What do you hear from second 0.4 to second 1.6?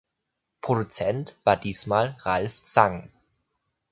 Produzent war